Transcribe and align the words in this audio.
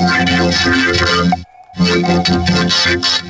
Radio 0.00 0.50
Free 0.52 0.92
FM 0.92 1.44
102.6. 1.76 3.24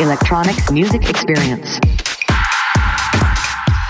Electronic 0.00 0.56
music 0.70 1.08
experience. 1.08 1.78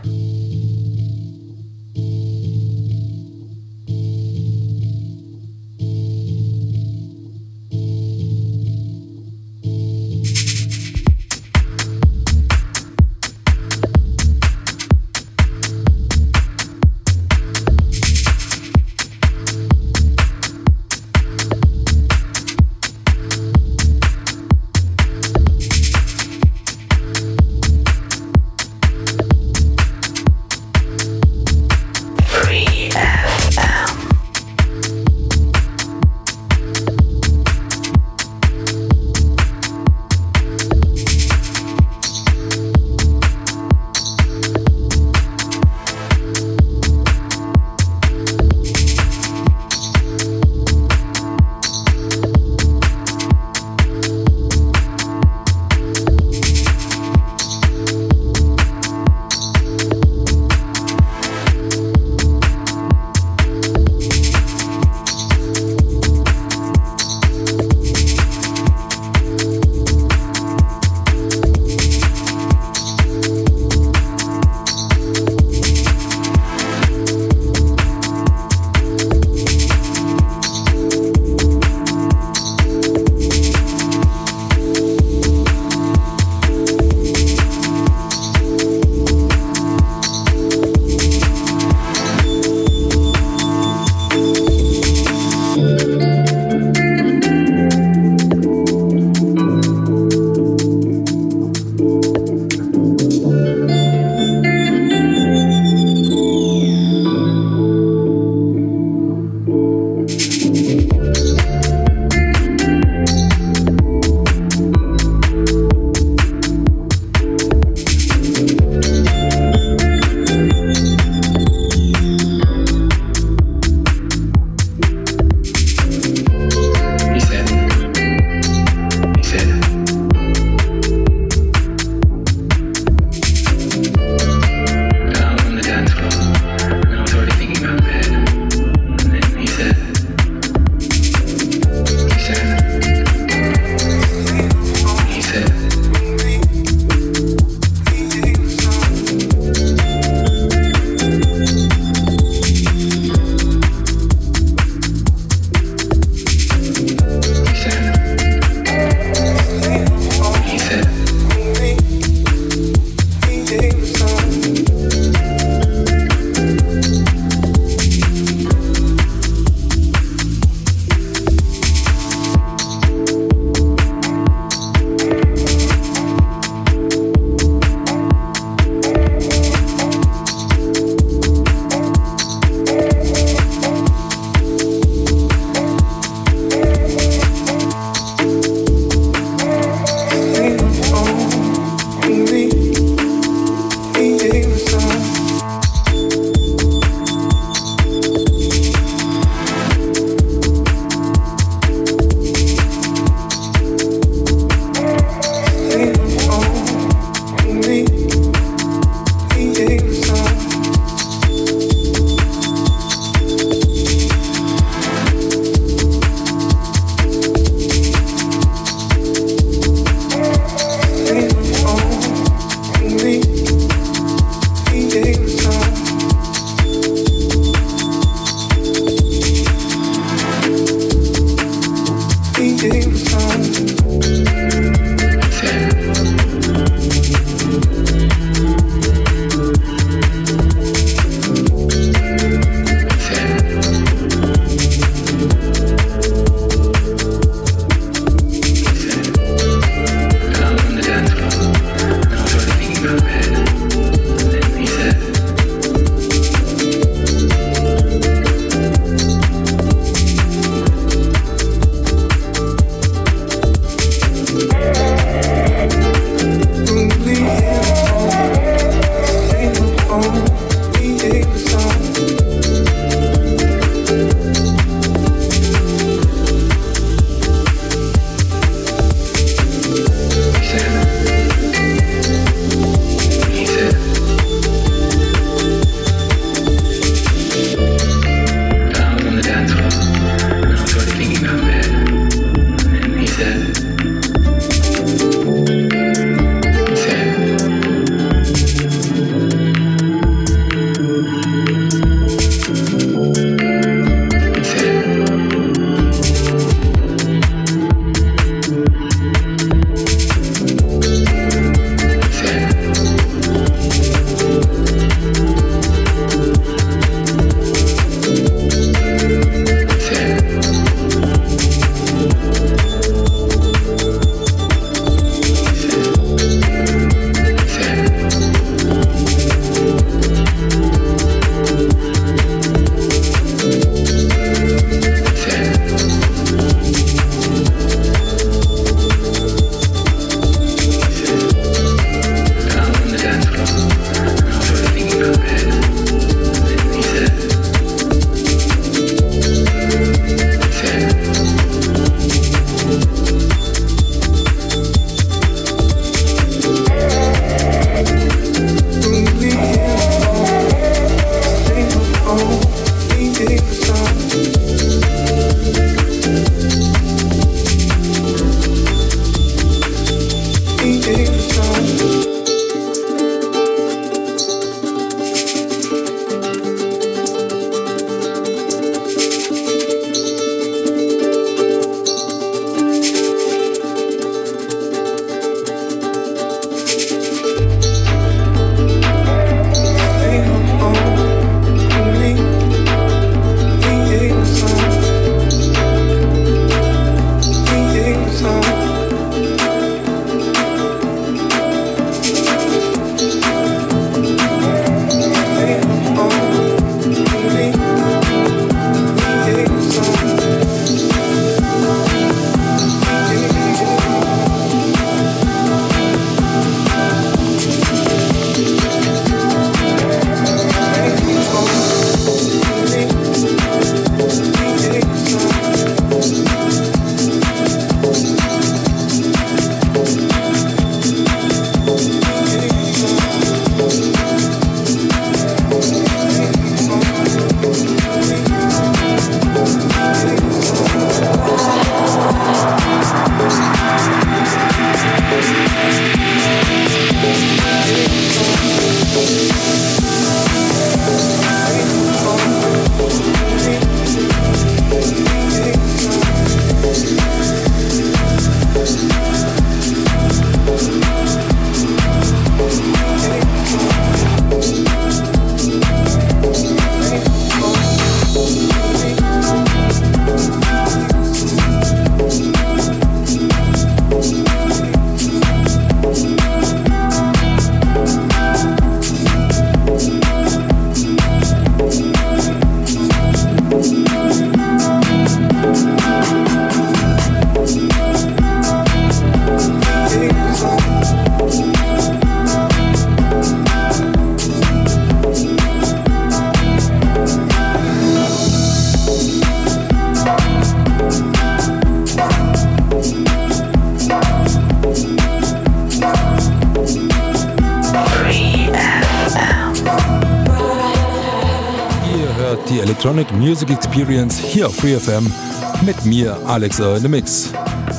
Electronic 512.88 513.20
Music 513.20 513.50
Experience 513.50 514.18
hier 514.18 514.46
auf 514.46 514.56
FreeFM 514.56 515.12
mit 515.60 515.84
mir, 515.84 516.16
Alex 516.26 516.58
in 516.58 516.78
the 516.78 516.88
Mix. 516.88 517.30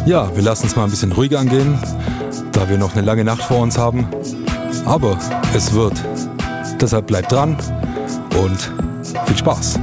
Ja, 0.05 0.29
wir 0.35 0.43
lassen 0.43 0.67
es 0.67 0.75
mal 0.75 0.83
ein 0.83 0.91
bisschen 0.91 1.11
ruhiger 1.11 1.39
angehen, 1.39 1.79
da 2.51 2.69
wir 2.69 2.77
noch 2.77 2.93
eine 2.93 3.01
lange 3.01 3.23
Nacht 3.23 3.41
vor 3.41 3.57
uns 3.57 3.75
haben. 3.75 4.07
Aber 4.85 5.17
es 5.55 5.73
wird. 5.73 5.93
Deshalb 6.79 7.07
bleibt 7.07 7.31
dran 7.31 7.57
und 8.39 8.71
viel 9.25 9.37
Spaß. 9.37 9.79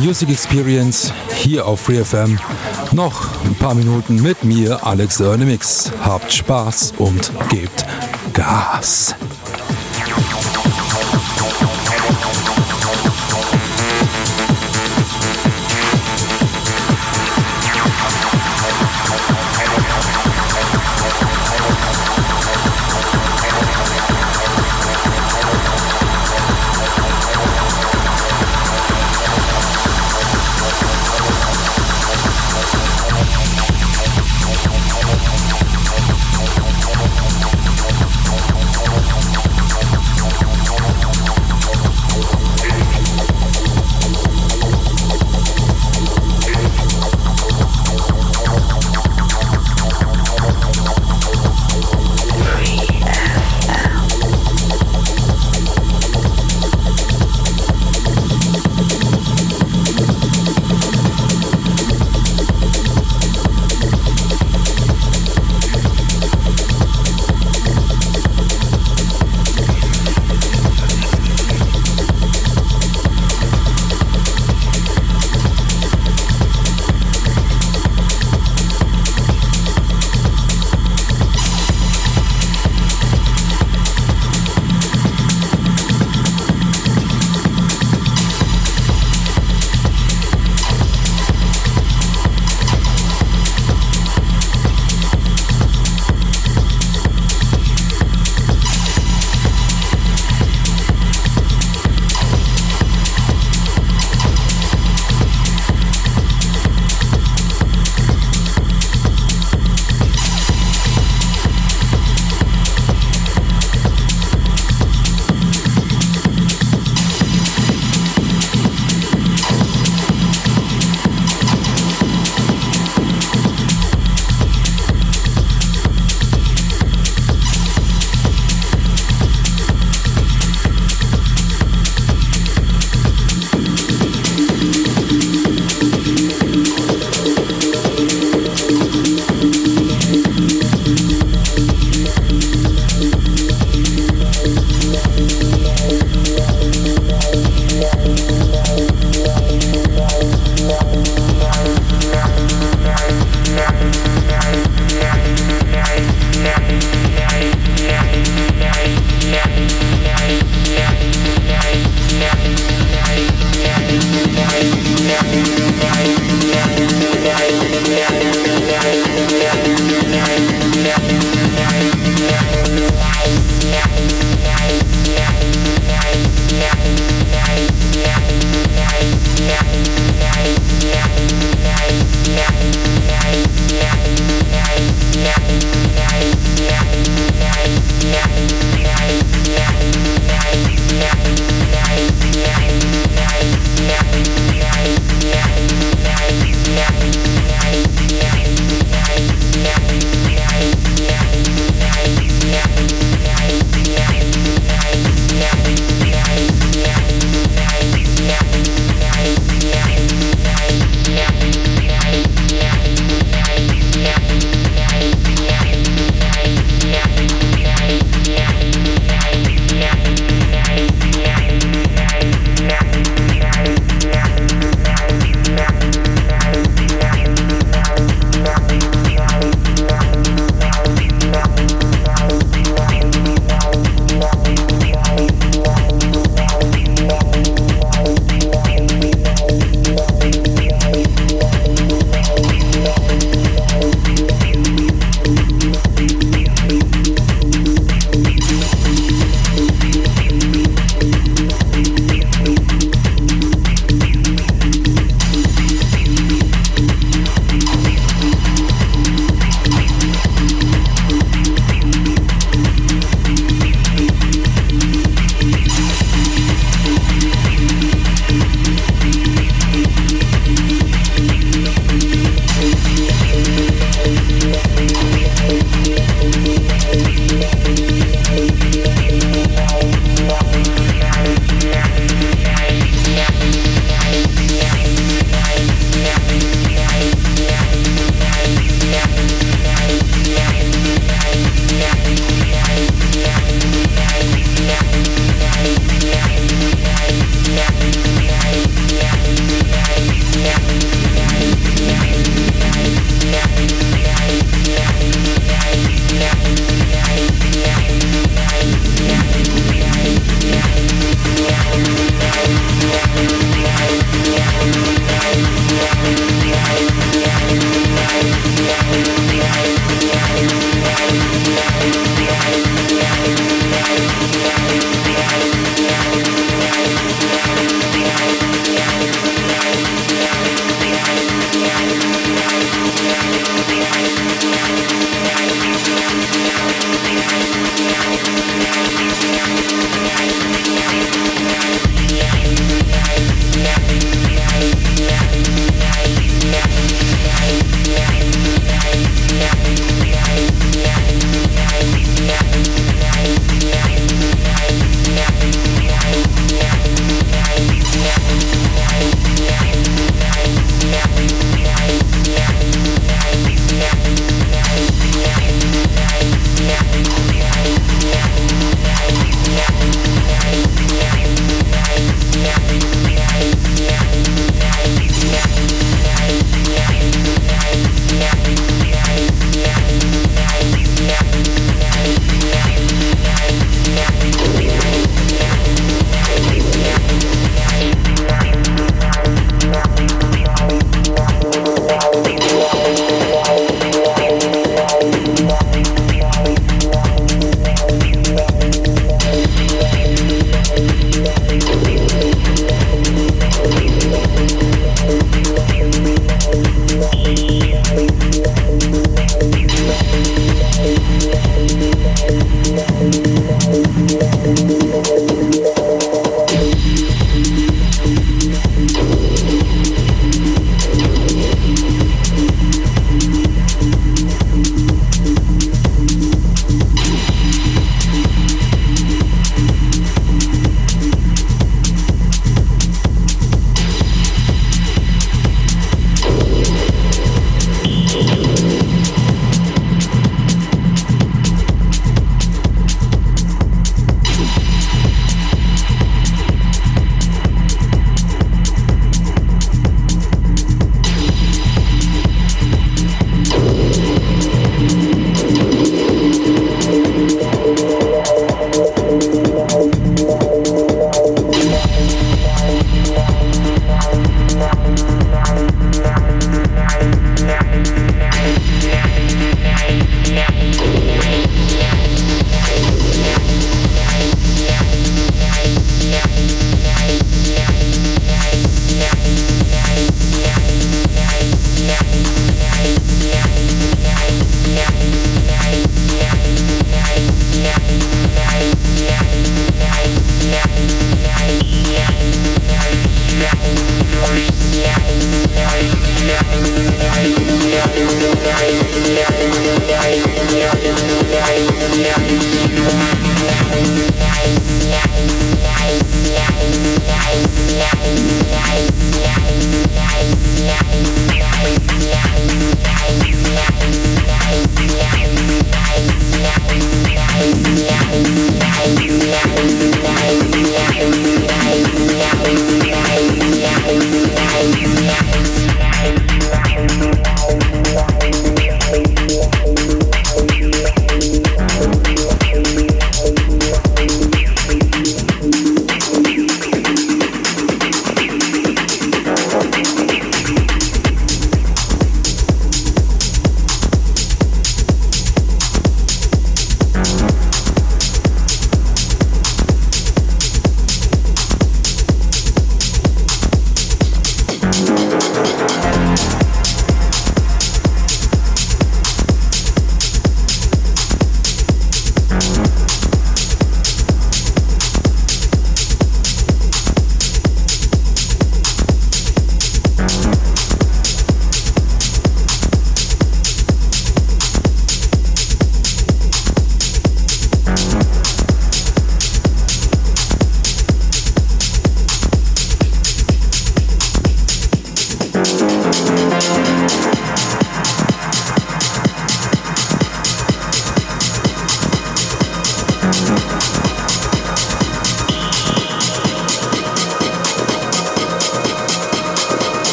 Music 0.00 0.30
Experience 0.30 1.12
hier 1.34 1.66
auf 1.66 1.80
FreeFM. 1.80 2.38
Noch 2.92 3.28
ein 3.44 3.54
paar 3.54 3.74
Minuten 3.74 4.22
mit 4.22 4.44
mir, 4.44 4.84
Alex 4.86 5.20
Ernemix. 5.20 5.92
Habt 6.02 6.32
Spaß 6.32 6.94
und 6.98 7.30
gebt 7.48 7.84
Gas. 8.32 9.14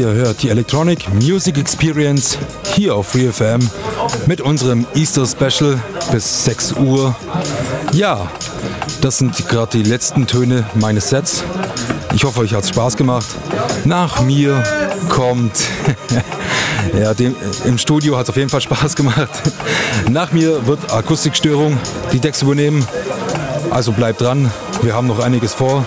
Ihr 0.00 0.14
hört 0.14 0.42
die 0.42 0.48
Electronic 0.48 1.12
Music 1.12 1.58
Experience 1.58 2.38
hier 2.74 2.94
auf 2.94 3.08
FreeFM 3.08 3.60
mit 4.24 4.40
unserem 4.40 4.86
Easter 4.94 5.26
Special 5.26 5.78
bis 6.10 6.46
6 6.46 6.72
Uhr. 6.72 7.14
Ja, 7.92 8.30
das 9.02 9.18
sind 9.18 9.46
gerade 9.46 9.76
die 9.76 9.82
letzten 9.82 10.26
Töne 10.26 10.64
meines 10.76 11.10
Sets. 11.10 11.44
Ich 12.14 12.24
hoffe, 12.24 12.40
euch 12.40 12.54
hat 12.54 12.64
es 12.64 12.70
Spaß 12.70 12.96
gemacht. 12.96 13.26
Nach 13.84 14.22
mir 14.22 14.64
kommt, 15.10 15.52
ja, 16.98 17.12
dem, 17.12 17.36
im 17.66 17.76
Studio 17.76 18.16
hat 18.16 18.22
es 18.22 18.30
auf 18.30 18.36
jeden 18.38 18.48
Fall 18.48 18.62
Spaß 18.62 18.96
gemacht. 18.96 19.28
Nach 20.08 20.32
mir 20.32 20.66
wird 20.66 20.90
Akustikstörung 20.90 21.76
die 22.10 22.20
Decks 22.20 22.40
übernehmen. 22.40 22.88
Also 23.68 23.92
bleibt 23.92 24.22
dran, 24.22 24.50
wir 24.80 24.94
haben 24.94 25.08
noch 25.08 25.18
einiges 25.18 25.52
vor. 25.52 25.84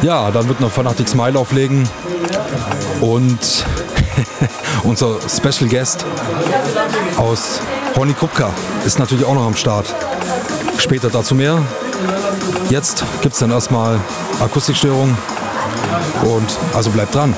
Ja, 0.00 0.30
dann 0.30 0.48
wird 0.48 0.60
noch 0.60 0.72
Fanatic 0.72 1.08
Smile 1.08 1.38
auflegen. 1.38 1.86
Und 3.00 3.38
unser 4.84 5.16
Special 5.28 5.68
Guest 5.68 6.04
aus 7.16 7.60
Horny 7.96 8.12
Krupka 8.12 8.50
ist 8.84 8.98
natürlich 8.98 9.24
auch 9.24 9.34
noch 9.34 9.46
am 9.46 9.56
Start. 9.56 9.94
Später 10.78 11.10
dazu 11.10 11.34
mehr. 11.34 11.62
Jetzt 12.68 13.04
gibt 13.22 13.34
es 13.34 13.40
dann 13.40 13.50
erstmal 13.50 13.98
Akustikstörung. 14.40 15.16
Und 16.24 16.58
also 16.74 16.90
bleibt 16.90 17.14
dran. 17.14 17.34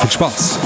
Viel 0.00 0.10
Spaß. 0.10 0.58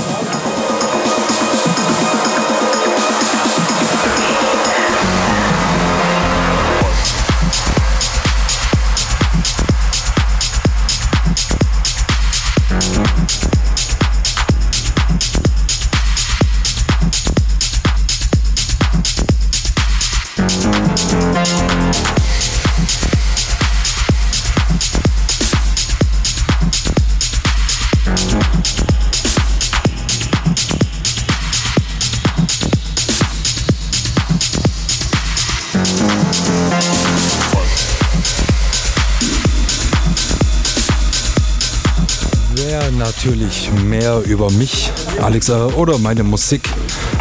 Mehr 44.11 44.23
über 44.27 44.51
mich, 44.51 44.91
Alexa 45.23 45.67
oder 45.77 45.99
meine 45.99 46.23
Musik 46.23 46.69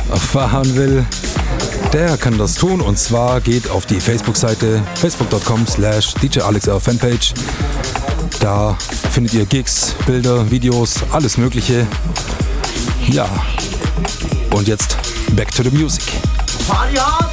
erfahren 0.09 0.75
will, 0.75 1.05
der 1.93 2.17
kann 2.17 2.37
das 2.37 2.55
tun 2.55 2.81
und 2.81 2.97
zwar 2.97 3.41
geht 3.41 3.69
auf 3.69 3.85
die 3.85 3.99
Facebook-Seite 3.99 4.81
facebook.com 4.95 5.67
slash 5.67 6.13
Fanpage. 6.79 7.33
Da 8.39 8.77
findet 9.11 9.33
ihr 9.33 9.45
Gigs, 9.45 9.95
Bilder, 10.05 10.49
Videos, 10.49 10.95
alles 11.11 11.37
mögliche. 11.37 11.85
Ja, 13.07 13.27
und 14.51 14.67
jetzt 14.67 14.97
back 15.35 15.51
to 15.51 15.63
the 15.63 15.71
music. 15.71 16.03
Party 16.67 16.95
hard! 16.95 17.29